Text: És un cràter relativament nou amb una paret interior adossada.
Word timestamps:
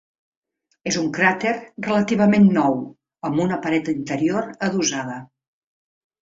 És 0.91 0.95
un 1.01 1.09
cràter 1.17 1.51
relativament 1.87 2.47
nou 2.55 2.79
amb 3.29 3.43
una 3.45 3.61
paret 3.67 3.93
interior 3.95 4.49
adossada. 4.71 5.21